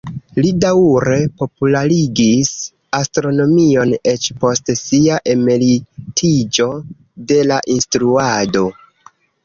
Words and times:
Li 0.43 0.51
daŭre 0.63 1.17
popularigis 1.41 2.49
astronomion 3.01 3.93
eĉ 4.15 4.27
post 4.41 4.75
sia 4.83 5.23
emeritiĝo 5.37 6.71
de 7.33 7.43
la 7.53 7.65
instruado. 7.79 8.69